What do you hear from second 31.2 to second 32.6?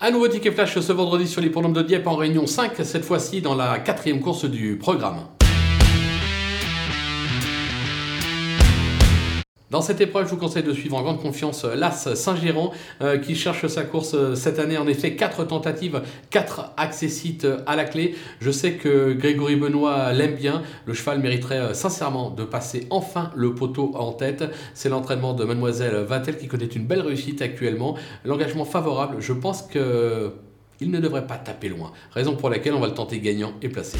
pas taper loin. Raison pour